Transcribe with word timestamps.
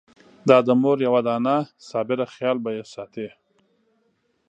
دا 0.47 0.57
د 0.67 0.69
مور 0.81 0.97
یوه 1.07 1.21
دانه 1.27 1.55
صابره 1.87 2.25
خېال 2.33 2.57
به 2.63 2.71
يې 2.77 2.83
ساتي! 2.93 3.27